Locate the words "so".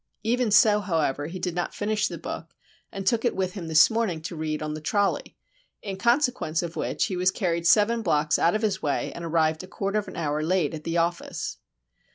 0.49-0.79